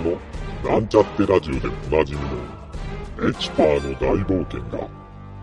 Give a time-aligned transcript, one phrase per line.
[0.00, 0.18] の
[0.70, 4.88] なんちゃってラジオでおなじみのエチパーの大冒険が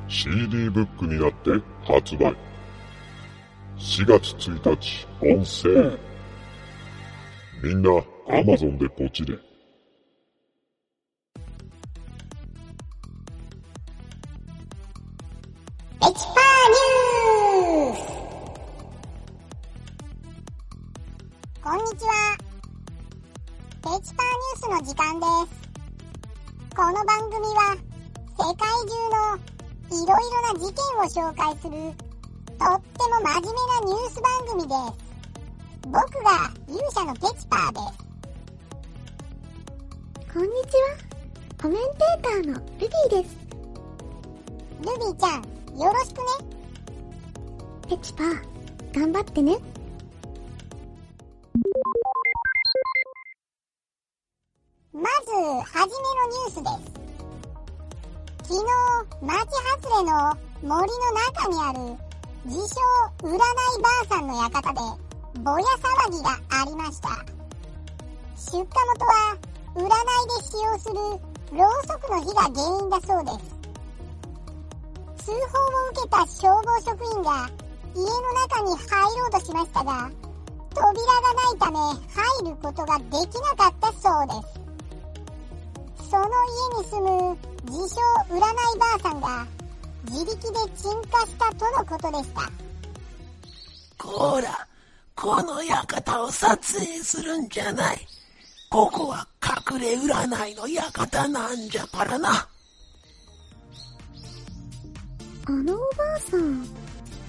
[0.08, 1.52] CD ブックになって
[1.86, 2.36] 発売。
[3.78, 5.98] 4月1日、音声。
[7.62, 7.92] みんな、
[8.30, 9.34] アマゾンでポチれ。
[9.34, 9.46] エチ
[16.00, 18.02] パーニュース
[21.62, 22.47] こんにちは。
[23.88, 25.56] エチパーニュースの時間です。
[26.76, 27.78] この番組は
[28.38, 29.40] 世界中の
[29.88, 31.72] いろいろな事件を紹介する
[32.60, 35.08] とっても真面目なニュース番組です。
[35.84, 38.04] 僕が勇者のペチパーです。
[40.34, 40.98] こんにちは。
[41.62, 43.38] コメンテーターのルビーです。
[44.82, 46.26] ルビーちゃん、よろしくね。
[47.88, 48.36] ペチパー、
[49.00, 49.77] 頑張ってね。
[55.58, 56.98] ず、はじめのニュースです。
[58.44, 58.70] 昨日、
[59.22, 59.36] 町
[59.82, 60.12] 外れの
[60.62, 61.98] 森の中にある、
[62.46, 62.76] 自称
[63.24, 64.80] 占いばあさんの館で、
[65.42, 67.10] ぼや騒ぎがありました。
[68.36, 69.38] 出火元は、
[69.76, 69.92] 占いで
[70.44, 70.96] 使用する、
[71.58, 73.58] ろうそくの火が原因だそうです。
[75.26, 77.50] 通報を受けた消防職員が、
[77.96, 80.10] 家の中に入ろうとしましたが、
[80.74, 81.78] 扉がないため
[82.44, 84.57] 入ることができなかったそうです。
[86.10, 88.42] その家に住む自称占い
[88.80, 89.46] ばあさんが
[90.10, 92.50] 自力で鎮火したとのことでした。
[93.98, 94.68] こら、
[95.16, 98.08] この館を撮影するんじゃない。
[98.70, 99.28] ここは
[99.72, 102.48] 隠れ占いの館なんじゃからな。
[105.46, 106.66] あのおばあさん、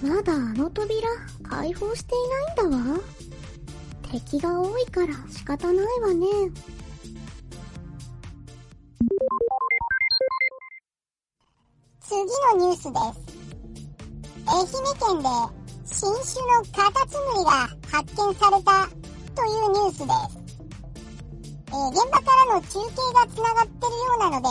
[0.01, 1.07] まだあの扉
[1.43, 2.99] 開放していないんだわ。
[4.11, 6.27] 敵が多いから仕方ないわね。
[12.55, 13.39] のニュースです。
[14.47, 14.65] 愛媛
[14.97, 15.29] 県で
[15.85, 17.51] 新種のカタツムリが
[17.91, 18.87] 発見された
[19.35, 20.39] というニュースです。
[21.67, 22.79] えー現場からの中継
[23.13, 24.47] がつながってるようなので、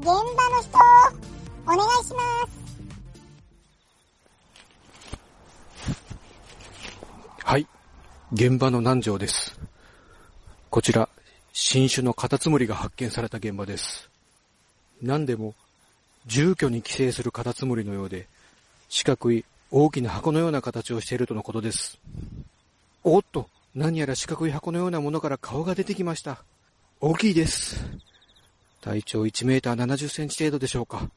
[0.00, 0.22] 現場の
[0.62, 0.78] 人、
[1.64, 2.60] お願いします。
[7.42, 7.66] はい。
[8.32, 9.58] 現場の南條です。
[10.68, 11.08] こちら、
[11.52, 14.10] 新種のカタツムリが発見された現場です。
[15.00, 15.54] 何でも、
[16.26, 18.26] 住居に寄生するカタツムリのようで、
[18.88, 21.98] 四角い大きな箱のような形をしているとのことです。
[23.04, 26.42] おっと、何やら四角い箱のようなものから顔が出てきました。
[27.00, 27.84] 大きいです。
[28.80, 31.08] 体長1メーター70センチ程度でしょうか。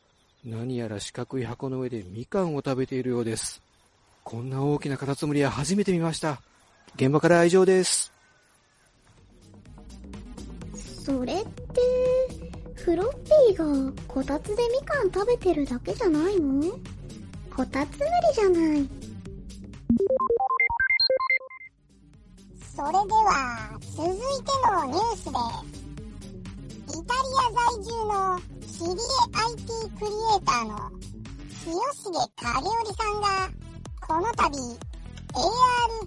[0.46, 3.62] 何やら四角い箱の上でみかんを食べているようです。
[4.24, 6.42] こんな大きなカタツムリは初めて見ました。
[6.96, 8.12] 現場からは以上です。
[11.04, 12.43] それって、
[12.84, 16.78] フロッピーがこたつでみかん食べてるだけじゃないの？
[17.56, 18.90] こたつむりじゃない。
[22.76, 24.12] それでは、続いて
[24.68, 25.32] のニュースです。
[27.00, 28.12] イタリア在住の
[28.68, 29.64] 切り絵 IT
[29.98, 30.76] クリエイターの
[31.64, 33.28] 清重影織さんが、
[34.02, 34.44] この度、
[35.32, 35.48] AR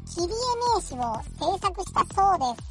[0.05, 1.09] 切り絵名刺を
[1.41, 2.69] 制作したそうです。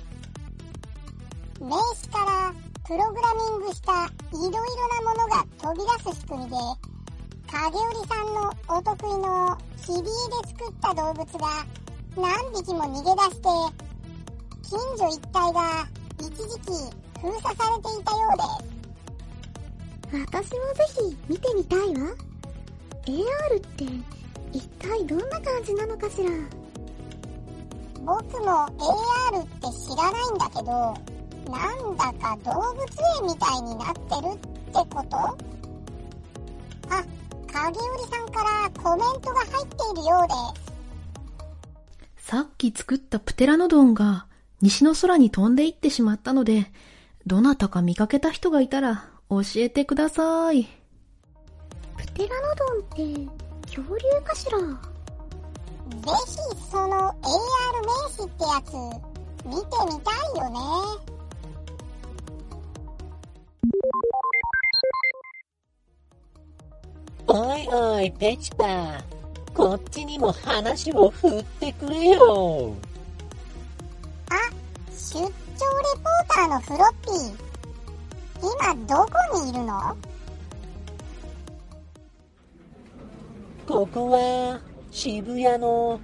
[1.60, 2.54] 名刺から
[2.88, 4.62] プログラミングしたいろいろな
[5.02, 6.56] ものが飛び出す仕組みで、
[7.52, 8.38] 影織さんの
[8.68, 10.10] お得意の切り絵で
[10.50, 11.66] 作った動物が
[12.16, 13.50] 何匹も逃げ出して、
[14.70, 15.88] 近所一帯が
[16.20, 16.70] 一時期
[17.22, 20.26] 封鎖されていたようです。
[20.32, 22.14] 私もぜひ見てみたいわ。
[23.08, 23.84] AR って
[24.54, 26.30] 一体どんな感じなのかしら
[28.06, 28.68] 僕も
[29.32, 31.15] AR って知らないんだけど、
[31.50, 32.80] なんだか動物
[33.22, 35.18] 園みたいになってるってこと？
[36.90, 37.04] あ、
[37.48, 40.62] 影織さんからコメントが入っているようで
[42.20, 42.30] す。
[42.30, 44.26] さっき作ったプテラノドンが
[44.62, 46.72] 西の空に飛んでいってしまったので、
[47.26, 50.68] どなたか見かけた人がいたら教えてください。
[51.98, 53.32] プテラノドンって
[53.76, 54.60] 恐竜かしら？
[54.60, 54.66] ぜ
[56.26, 56.36] ひ
[56.72, 57.14] その AR
[57.86, 58.74] 名刺ってやつ
[59.46, 60.60] 見てみたいよね。
[67.28, 69.04] おいおい、ペチパー。
[69.54, 72.74] こっちにも話を振ってくれよ。
[74.30, 74.36] あ、
[74.92, 77.46] 出張レポーターのフロッピー。
[78.42, 79.12] 今どこ
[79.42, 79.96] にいるの？
[83.68, 84.60] ここは
[84.92, 86.00] 渋谷の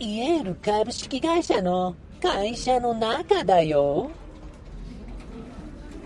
[0.00, 4.10] イエール株式会社の会社の中だよ。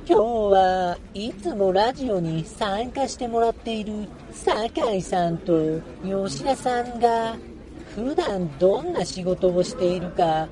[0.08, 7.36] 今日はいつもラジオに参加してもらっている酒井さんと吉田さんが
[7.94, 10.48] 普段どんな仕事をしているか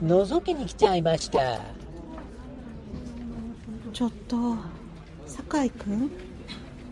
[0.00, 1.58] 覗きに来ちゃいました
[3.92, 4.54] ちょっと
[5.26, 6.08] 酒井くん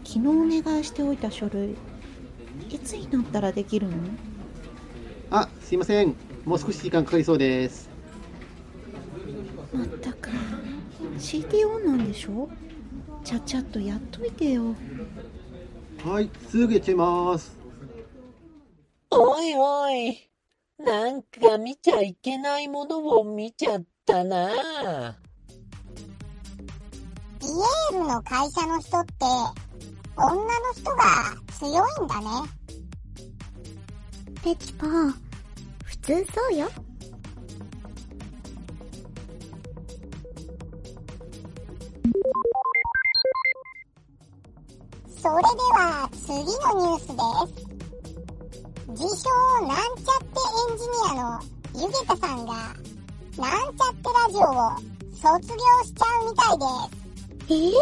[0.05, 1.77] 昨日お願いしておいた書類
[2.69, 3.95] いつになったらできるの？
[5.31, 6.17] あ、すいません。
[6.45, 7.89] もう少し時間かかりそうです。
[9.73, 10.31] まったく
[11.19, 12.49] CD オンなんでしょ？
[13.25, 14.75] ちゃちゃっとやっといてよ
[16.05, 17.57] はい、すぐやっちゃいます。
[19.11, 20.31] おいおい
[20.79, 24.49] なんか見ちゃいけないものを見ちゃったな
[27.41, 29.13] ピエールの会社の人って
[30.17, 30.45] 女の
[30.75, 32.27] 人が強いんだね
[34.43, 35.15] ペチパー、
[35.85, 36.69] 普通そうよ。
[45.29, 47.21] それでは次のニュースで
[47.53, 47.69] す
[48.89, 49.29] 自称
[49.67, 51.39] なんちゃってエンジニアの
[51.75, 52.55] ゆげたさんが
[53.37, 54.73] なんちゃってラジオを
[55.13, 56.65] 卒業しちゃうみたいで
[57.47, 57.77] すええ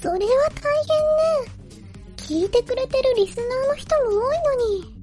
[0.00, 0.94] それは大変
[1.34, 1.50] ね。
[2.16, 4.94] 聞いてくれてるリスナーの人も多いのに。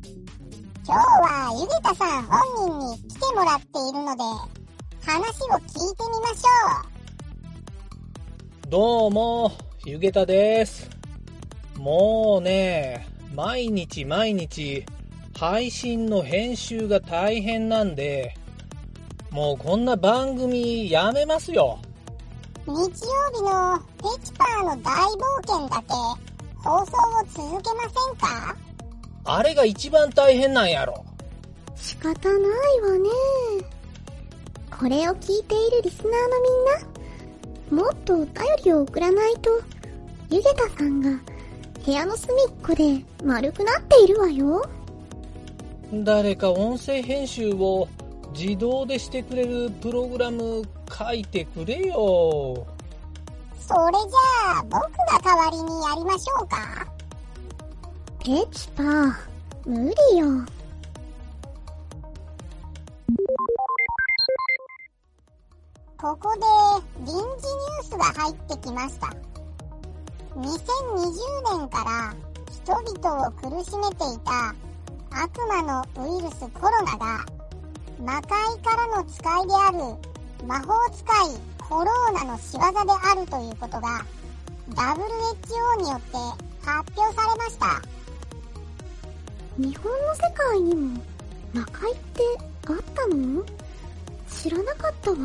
[0.87, 4.23] 今日はゆげたさん本人に来てもらっているので
[5.05, 9.51] 話を聞いてみましょどうも、
[9.85, 10.92] ゆげたです。
[11.83, 14.85] もうね、毎日毎日、
[15.37, 18.37] 配信の編集が大変なんで、
[19.31, 21.77] もうこんな番組やめますよ。
[22.67, 22.87] う日曜
[23.33, 25.93] 日のペチパーの大冒険だけ
[26.55, 26.93] 放送
[27.41, 28.55] を続けませんか？
[29.25, 31.03] あれが一番大変なんやろ。
[31.75, 33.09] 仕方ないわね。
[34.71, 36.17] これを聞いているリスナーの
[37.73, 38.33] みんな、もっとお便
[38.63, 39.49] りを送らないと、
[40.29, 41.32] ゆげたさんが
[41.85, 42.35] 部屋の隅っ
[42.65, 44.65] こで丸くなっているわよ。
[45.91, 47.89] 誰か音声編集を
[48.33, 52.65] 自動でしてくれるプログラム書いてくれよ。
[53.59, 56.87] それじゃあ僕が代わりにやりましょうか
[58.19, 59.13] ペチパー、
[59.65, 60.45] 無理よ。
[65.97, 66.41] ここで
[67.05, 69.07] 臨時ニュースが入ってきました
[70.35, 72.15] 2020年から
[72.49, 74.55] 人々を苦しめていた
[75.11, 77.25] 悪魔のウイルスコロナが
[78.03, 78.29] 魔界
[78.63, 79.77] からの使いである
[80.47, 81.37] 魔法使い
[81.69, 84.03] コローナの仕業であるということが
[84.69, 86.17] WHO によって
[86.65, 87.81] 発表されました
[89.57, 90.99] 日本の世界にも
[91.53, 92.23] 魔界って
[92.67, 93.43] あったの？
[94.27, 95.17] 知らなかったわ。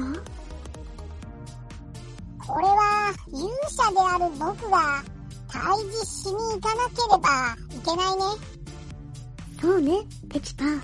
[3.88, 5.02] 勇者である僕が
[5.48, 8.22] 退治しに行かなければいけないね
[9.60, 9.92] そうね、
[10.30, 10.80] ペチパー。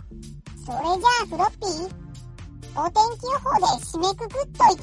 [0.64, 2.04] それじゃあフロッピー
[2.76, 4.82] お天気予報で締めくくっといて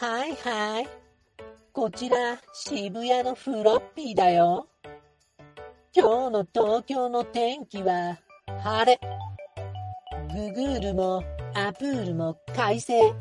[0.00, 0.88] はいはい。
[1.72, 2.16] こちら、
[2.52, 4.68] 渋谷のフロッピーだよ。
[5.94, 8.18] 今日の東京の天気は、
[8.62, 9.17] 晴れ。
[10.38, 13.12] ググールもアプールも快晴。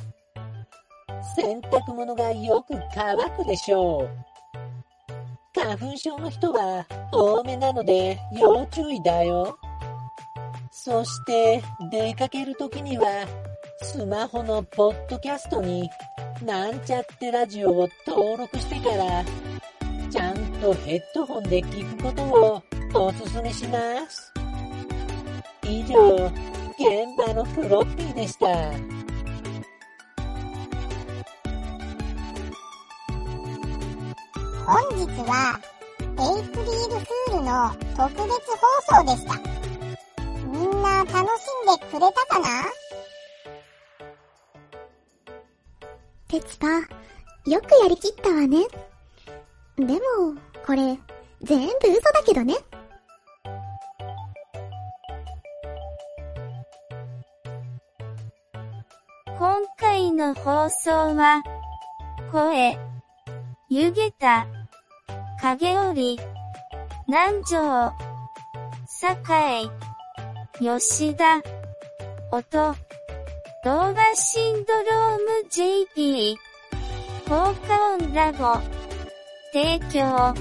[1.36, 4.10] 洗濯物がよく乾くでしょう。
[5.60, 9.58] 花粉症の人は多めなので要注意だよ。
[10.72, 13.28] そして出かけるときには
[13.82, 15.90] スマホのポッドキャストに
[16.46, 19.26] なんちゃってラジオを登録してから
[20.12, 24.32] ちゃんとヘッドホンで聞くことをおすすめします。
[25.64, 26.32] 以上、
[26.79, 28.46] 現場のフロッピーでした。
[34.65, 35.60] 本日は
[36.00, 38.67] エイプリルフールの特別放
[39.00, 39.39] 送でした
[40.51, 42.46] みんな楽しんでくれたかな？
[46.27, 48.67] ペチパー、よくやりきったわね。
[49.77, 50.00] でも、
[50.65, 51.00] これ、
[51.41, 52.55] 全部嘘だけどね。
[59.39, 61.44] 今回の放送は、
[62.32, 62.75] 声、
[63.70, 64.48] 湯げた、
[65.39, 66.20] 影織、
[67.08, 67.94] 南條、
[68.88, 69.70] 酒井、
[70.60, 71.44] 吉田、
[72.32, 72.75] 音、
[73.63, 76.36] 動画シンドローム JP、
[77.29, 78.60] 効果音ラボ、
[79.53, 80.34] 提供、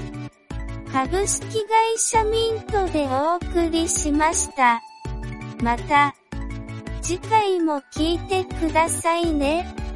[0.91, 4.81] 株式会社ミントでお送りしました。
[5.61, 6.15] また、
[7.07, 9.86] 次回も聞いてくださいね。